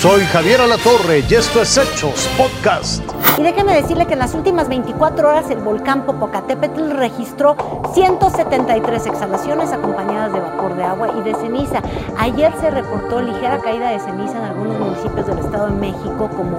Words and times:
Soy 0.00 0.22
Javier 0.22 0.62
Alatorre 0.62 1.22
y 1.28 1.34
esto 1.34 1.60
es 1.60 1.76
Hechos 1.76 2.26
Podcast. 2.38 3.02
Y 3.36 3.42
déjeme 3.42 3.74
decirle 3.74 4.06
que 4.06 4.14
en 4.14 4.20
las 4.20 4.32
últimas 4.32 4.66
24 4.66 5.28
horas 5.28 5.50
el 5.50 5.58
volcán 5.58 6.06
Popocatépetl 6.06 6.92
registró 6.92 7.54
173 7.92 9.06
exhalaciones 9.06 9.70
acompañadas 9.72 10.32
de 10.32 10.40
vapor 10.40 10.74
de 10.76 10.84
agua 10.84 11.10
y 11.18 11.20
de 11.20 11.34
ceniza. 11.34 11.82
Ayer 12.16 12.50
se 12.62 12.70
reportó 12.70 13.20
ligera 13.20 13.58
caída 13.58 13.90
de 13.90 14.00
ceniza 14.00 14.38
en 14.38 14.44
algunos 14.44 14.78
municipios 14.78 15.26
del 15.26 15.38
Estado 15.38 15.66
de 15.66 15.72
México 15.72 16.30
como 16.34 16.56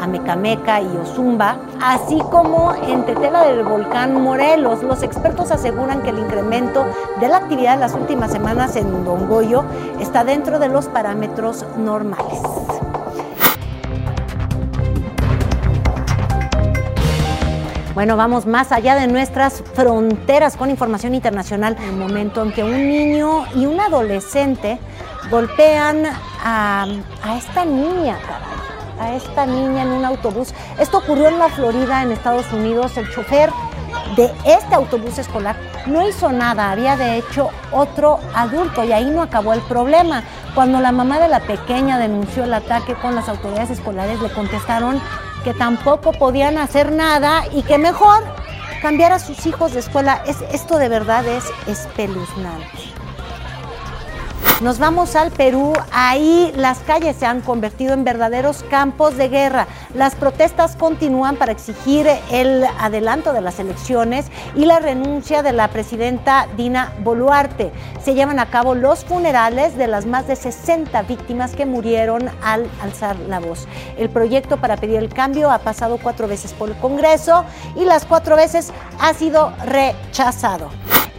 Amecameca 0.00 0.80
y 0.80 0.88
Ozumba, 0.96 1.58
así 1.82 2.18
como 2.30 2.74
en 2.74 3.04
Tetela 3.04 3.44
del 3.44 3.64
volcán 3.64 4.22
Morelos. 4.22 4.82
Los 4.82 5.02
expertos 5.02 5.50
aseguran 5.50 6.02
que 6.02 6.08
el 6.08 6.20
incremento 6.20 6.86
de 7.20 7.28
la 7.28 7.36
actividad 7.36 7.74
en 7.74 7.80
las 7.80 7.92
últimas 7.92 8.32
semanas 8.32 8.76
en 8.76 9.04
Don 9.04 9.28
Goyo 9.28 9.64
está 10.00 10.24
dentro 10.24 10.58
de 10.58 10.68
los 10.68 10.86
parámetros 10.86 11.66
normales. 11.76 12.40
Bueno, 17.98 18.16
vamos 18.16 18.46
más 18.46 18.70
allá 18.70 18.94
de 18.94 19.08
nuestras 19.08 19.60
fronteras 19.74 20.56
con 20.56 20.70
información 20.70 21.16
internacional. 21.16 21.76
El 21.82 21.96
momento 21.96 22.44
en 22.44 22.52
que 22.52 22.62
un 22.62 22.88
niño 22.88 23.44
y 23.56 23.66
un 23.66 23.80
adolescente 23.80 24.78
golpean 25.32 26.04
a, 26.40 26.86
esta 27.36 27.64
niña, 27.64 28.16
a 29.00 29.14
esta 29.14 29.46
niña 29.46 29.82
en 29.82 29.88
un 29.88 30.04
autobús. 30.04 30.54
Esto 30.78 30.98
ocurrió 30.98 31.26
en 31.26 31.40
la 31.40 31.48
Florida, 31.48 32.04
en 32.04 32.12
Estados 32.12 32.52
Unidos. 32.52 32.96
El 32.96 33.10
chofer 33.10 33.50
de 34.14 34.32
este 34.44 34.76
autobús 34.76 35.18
escolar 35.18 35.56
no 35.86 36.08
hizo 36.08 36.30
nada, 36.30 36.70
había 36.70 36.96
de 36.96 37.16
hecho 37.16 37.50
otro 37.72 38.20
adulto 38.32 38.84
y 38.84 38.92
ahí 38.92 39.10
no 39.10 39.22
acabó 39.22 39.54
el 39.54 39.60
problema. 39.62 40.22
Cuando 40.54 40.78
la 40.78 40.92
mamá 40.92 41.18
de 41.18 41.26
la 41.26 41.40
pequeña 41.40 41.98
denunció 41.98 42.44
el 42.44 42.54
ataque 42.54 42.94
con 42.94 43.16
las 43.16 43.28
autoridades 43.28 43.70
escolares, 43.70 44.20
le 44.20 44.30
contestaron 44.30 45.00
que 45.44 45.54
tampoco 45.54 46.12
podían 46.12 46.58
hacer 46.58 46.92
nada 46.92 47.44
y 47.52 47.62
que 47.62 47.78
mejor 47.78 48.22
cambiar 48.82 49.12
a 49.12 49.18
sus 49.18 49.46
hijos 49.46 49.72
de 49.72 49.80
escuela. 49.80 50.22
Es, 50.26 50.42
esto 50.52 50.78
de 50.78 50.88
verdad 50.88 51.26
es 51.26 51.44
espeluznante. 51.66 52.97
Nos 54.60 54.80
vamos 54.80 55.14
al 55.14 55.30
Perú, 55.30 55.72
ahí 55.92 56.52
las 56.56 56.80
calles 56.80 57.14
se 57.14 57.26
han 57.26 57.42
convertido 57.42 57.94
en 57.94 58.02
verdaderos 58.02 58.64
campos 58.64 59.16
de 59.16 59.28
guerra. 59.28 59.68
Las 59.94 60.16
protestas 60.16 60.74
continúan 60.74 61.36
para 61.36 61.52
exigir 61.52 62.08
el 62.32 62.64
adelanto 62.80 63.32
de 63.32 63.40
las 63.40 63.60
elecciones 63.60 64.26
y 64.56 64.64
la 64.64 64.80
renuncia 64.80 65.44
de 65.44 65.52
la 65.52 65.68
presidenta 65.68 66.48
Dina 66.56 66.92
Boluarte. 67.04 67.70
Se 68.02 68.14
llevan 68.14 68.40
a 68.40 68.50
cabo 68.50 68.74
los 68.74 69.04
funerales 69.04 69.76
de 69.76 69.86
las 69.86 70.06
más 70.06 70.26
de 70.26 70.34
60 70.34 71.02
víctimas 71.02 71.54
que 71.54 71.64
murieron 71.64 72.28
al 72.42 72.68
alzar 72.82 73.16
la 73.28 73.38
voz. 73.38 73.68
El 73.96 74.10
proyecto 74.10 74.56
para 74.56 74.76
pedir 74.76 74.96
el 74.96 75.08
cambio 75.08 75.52
ha 75.52 75.60
pasado 75.60 76.00
cuatro 76.02 76.26
veces 76.26 76.52
por 76.52 76.70
el 76.70 76.76
Congreso 76.78 77.44
y 77.76 77.84
las 77.84 78.04
cuatro 78.06 78.34
veces 78.34 78.72
ha 78.98 79.14
sido 79.14 79.52
rechazado. 79.64 80.68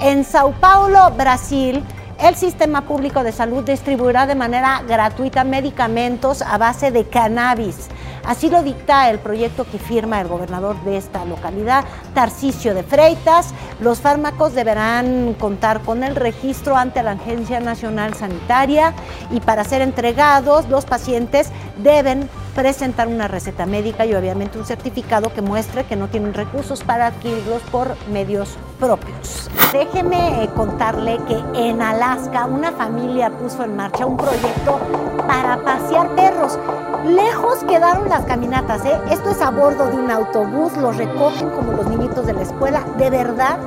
En 0.02 0.26
Sao 0.26 0.52
Paulo, 0.60 1.12
Brasil, 1.18 1.86
el 2.22 2.36
sistema 2.36 2.82
público 2.82 3.24
de 3.24 3.32
salud 3.32 3.64
distribuirá 3.64 4.28
de 4.28 4.36
manera 4.36 4.84
gratuita 4.88 5.44
medicamentos 5.44 6.42
a 6.42 6.58
base 6.58 6.92
de 6.92 7.06
cannabis. 7.06 7.88
Así 8.26 8.50
lo 8.50 8.62
dicta 8.62 9.10
el 9.10 9.20
proyecto 9.20 9.66
que 9.66 9.80
firma 9.80 10.20
el 10.20 10.28
gobernador 10.28 10.76
de 10.84 10.98
esta 10.98 11.24
localidad, 11.26 11.86
Tarcisio 12.14 12.76
de 12.76 12.84
Freitas. 12.84 13.54
Los 13.80 14.02
fármacos 14.02 14.54
deberán 14.54 15.34
contar 15.40 15.82
con 15.82 16.04
el 16.04 16.16
registro 16.16 16.76
ante 16.76 17.02
la 17.02 17.12
Agencia 17.12 17.62
Nacional 17.62 18.14
Sanitaria 18.14 18.94
y 19.32 19.40
para 19.40 19.64
ser 19.64 19.82
entregados 19.82 20.68
los 20.68 20.86
pacientes 20.86 21.50
deben 21.78 22.30
presentar 22.56 23.08
una 23.08 23.28
receta 23.28 23.66
médica 23.66 24.06
y 24.06 24.14
obviamente 24.14 24.58
un 24.58 24.66
certificado 24.66 25.34
que 25.34 25.42
muestre 25.42 25.86
que 25.86 25.96
no 25.96 26.08
tienen 26.08 26.34
recursos 26.34 26.84
para 26.84 27.08
adquirirlos 27.08 27.62
por 27.72 27.96
medios 28.12 28.58
propios. 28.80 29.50
Déjeme 29.72 30.44
eh, 30.44 30.50
contarle 30.56 31.20
que 31.28 31.70
en 31.70 31.82
Alaska 31.82 32.46
una 32.46 32.72
familia 32.72 33.30
puso 33.30 33.64
en 33.64 33.76
marcha 33.76 34.06
un 34.06 34.18
proyecto 34.18 34.80
para 35.28 35.64
pasear 35.64 36.16
perros. 36.16 36.58
Lejos 37.06 37.64
quedaron 37.66 38.10
las 38.10 38.26
caminatas, 38.26 38.84
¿eh? 38.86 39.00
Esto 39.10 39.30
es 39.30 39.42
a 39.42 39.52
bordo 39.52 39.88
de 39.88 39.96
un 39.96 40.12
autobús, 40.12 40.76
los 40.78 40.98
recogen 40.98 41.50
como 41.52 41.74
los 41.74 41.88
niñitos 41.88 42.26
de 42.26 42.34
la 42.34 42.42
escuela. 42.42 42.84
De 42.98 43.10
verdad 43.10 43.58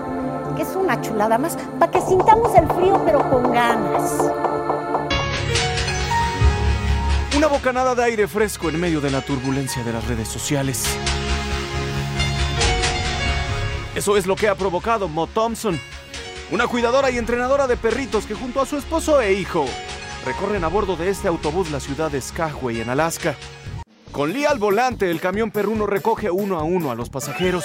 que 0.57 0.63
es 0.63 0.77
una 0.77 1.01
chulada 1.01 1.39
más, 1.39 1.57
para 1.79 1.91
que 1.91 2.01
sintamos 2.01 2.55
el 2.55 2.67
frío 2.73 3.01
pero 3.05 3.31
con 3.31 3.53
ganas. 3.53 4.52
Una 7.43 7.51
bocanada 7.51 7.97
de 7.97 8.05
aire 8.05 8.29
fresco 8.29 8.69
en 8.69 8.79
medio 8.79 9.01
de 9.01 9.11
la 9.11 9.21
turbulencia 9.21 9.83
de 9.83 9.93
las 9.93 10.07
redes 10.07 10.29
sociales. 10.29 10.87
Eso 13.97 14.17
es 14.17 14.29
lo 14.29 14.37
que 14.37 14.47
ha 14.47 14.55
provocado 14.55 15.09
Mo 15.09 15.27
Thompson, 15.27 15.77
una 16.53 16.69
cuidadora 16.69 17.11
y 17.11 17.19
entrenadora 17.19 17.67
de 17.67 17.77
perritos 17.77 18.27
que 18.27 18.35
junto 18.35 18.61
a 18.61 18.67
su 18.67 18.77
esposo 18.77 19.21
e 19.21 19.33
hijo 19.33 19.67
recorren 20.25 20.63
a 20.63 20.69
bordo 20.69 20.95
de 20.95 21.11
este 21.11 21.27
autobús 21.27 21.73
la 21.73 21.81
ciudad 21.81 22.13
de 22.13 22.21
Skagway 22.21 22.81
en 22.81 22.91
Alaska. 22.91 23.35
Con 24.13 24.33
Lee 24.33 24.45
al 24.45 24.61
volante, 24.61 25.11
el 25.11 25.19
camión 25.19 25.51
perruno 25.51 25.89
recoge 25.89 26.31
uno 26.31 26.61
a 26.61 26.63
uno 26.63 26.93
a 26.93 26.95
los 26.95 27.11
pasajeros. 27.11 27.65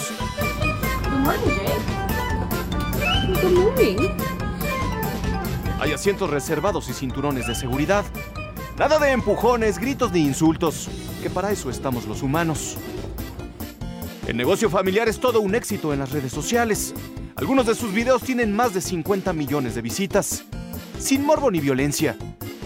Hay 5.79 5.91
asientos 5.91 6.31
reservados 6.31 6.89
y 6.89 6.93
cinturones 6.93 7.45
de 7.45 7.53
seguridad. 7.53 8.05
Nada 8.77 8.99
de 8.99 9.09
empujones, 9.09 9.79
gritos 9.79 10.11
ni 10.11 10.19
insultos, 10.19 10.87
que 11.23 11.31
para 11.31 11.51
eso 11.51 11.71
estamos 11.71 12.05
los 12.05 12.21
humanos. 12.21 12.77
El 14.27 14.37
negocio 14.37 14.69
familiar 14.69 15.09
es 15.09 15.19
todo 15.19 15.41
un 15.41 15.55
éxito 15.55 15.93
en 15.93 15.99
las 15.99 16.11
redes 16.11 16.31
sociales. 16.31 16.93
Algunos 17.37 17.65
de 17.65 17.73
sus 17.73 17.91
videos 17.91 18.21
tienen 18.21 18.55
más 18.55 18.75
de 18.75 18.81
50 18.81 19.33
millones 19.33 19.73
de 19.73 19.81
visitas. 19.81 20.43
Sin 20.99 21.25
morbo 21.25 21.49
ni 21.49 21.59
violencia, 21.59 22.15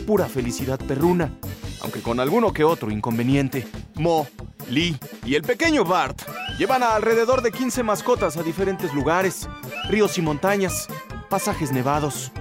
pura 0.06 0.28
felicidad 0.28 0.80
perruna, 0.80 1.32
aunque 1.80 2.02
con 2.02 2.20
alguno 2.20 2.52
que 2.52 2.66
otro 2.66 2.92
inconveniente. 2.92 3.66
Mo, 3.96 4.28
Lee 4.70 4.98
y 5.26 5.36
el 5.36 5.44
pequeño 5.44 5.86
Bart 5.86 6.22
llevan 6.60 6.84
a 6.84 6.94
alrededor 6.94 7.42
de 7.42 7.54
15 7.54 7.84
mascotas 7.84 8.36
a 8.36 8.44
diferentes 8.44 8.94
lugares, 8.94 9.48
ríos 9.88 10.18
y 10.18 10.22
montañas, 10.22 10.90
pasajes 11.30 11.72
nevados. 11.72 12.34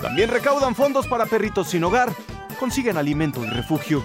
También 0.00 0.30
recaudan 0.30 0.76
fondos 0.76 1.08
para 1.08 1.26
perritos 1.26 1.70
sin 1.70 1.82
hogar 1.82 2.14
consiguen 2.60 2.98
alimento 2.98 3.42
y 3.42 3.48
refugio. 3.48 4.04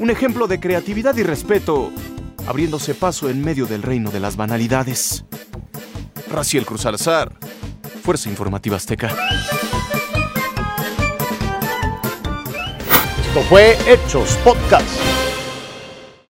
Un 0.00 0.10
ejemplo 0.10 0.48
de 0.48 0.58
creatividad 0.58 1.16
y 1.16 1.22
respeto, 1.22 1.92
abriéndose 2.46 2.92
paso 2.92 3.30
en 3.30 3.40
medio 3.40 3.66
del 3.66 3.82
reino 3.82 4.10
de 4.10 4.18
las 4.18 4.36
banalidades. 4.36 5.24
Raciel 6.28 6.66
Cruz 6.66 6.84
Alzar, 6.86 7.32
Fuerza 8.02 8.28
Informativa 8.28 8.76
Azteca. 8.76 9.14
Esto 13.28 13.40
fue 13.48 13.78
Hechos 13.86 14.36
Podcast. 14.44 15.17